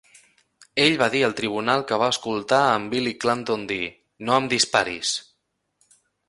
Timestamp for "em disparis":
4.39-5.13